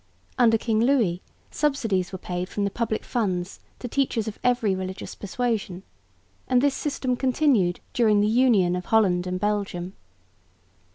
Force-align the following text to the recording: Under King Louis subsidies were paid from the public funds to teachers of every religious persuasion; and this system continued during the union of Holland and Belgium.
Under 0.35 0.57
King 0.57 0.79
Louis 0.79 1.21
subsidies 1.51 2.11
were 2.11 2.17
paid 2.17 2.49
from 2.49 2.63
the 2.63 2.71
public 2.71 3.03
funds 3.05 3.59
to 3.77 3.87
teachers 3.87 4.27
of 4.27 4.39
every 4.43 4.73
religious 4.73 5.13
persuasion; 5.13 5.83
and 6.47 6.59
this 6.59 6.73
system 6.73 7.15
continued 7.15 7.81
during 7.93 8.19
the 8.19 8.25
union 8.27 8.75
of 8.75 8.85
Holland 8.85 9.27
and 9.27 9.39
Belgium. 9.39 9.93